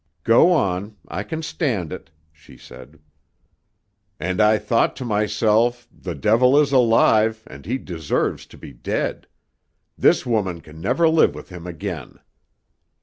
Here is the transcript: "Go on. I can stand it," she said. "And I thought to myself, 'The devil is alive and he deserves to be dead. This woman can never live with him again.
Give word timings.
"Go 0.23 0.51
on. 0.51 0.95
I 1.07 1.21
can 1.21 1.43
stand 1.43 1.93
it," 1.93 2.09
she 2.33 2.57
said. 2.57 2.97
"And 4.19 4.41
I 4.41 4.57
thought 4.57 4.95
to 4.95 5.05
myself, 5.05 5.87
'The 5.91 6.15
devil 6.15 6.59
is 6.59 6.71
alive 6.71 7.43
and 7.45 7.67
he 7.67 7.77
deserves 7.77 8.47
to 8.47 8.57
be 8.57 8.73
dead. 8.73 9.27
This 9.99 10.25
woman 10.25 10.61
can 10.61 10.81
never 10.81 11.07
live 11.07 11.35
with 11.35 11.49
him 11.49 11.67
again. 11.67 12.17